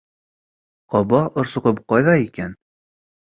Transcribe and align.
Ҡаба 0.93 1.19
орсоғом 1.41 1.81
ҡайҙа 1.93 2.17
икән? 2.23 2.57